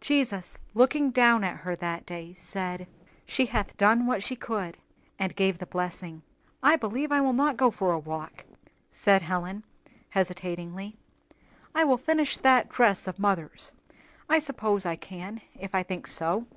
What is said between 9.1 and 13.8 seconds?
Helen, hesitatingly. "I will finish that dress of mother's;